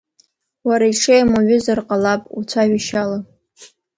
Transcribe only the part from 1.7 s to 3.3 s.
ҟалап, уцәажәашьала.